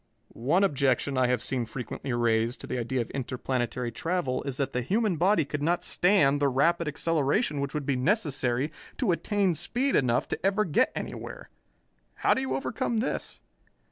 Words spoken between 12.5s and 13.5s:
overcome this?"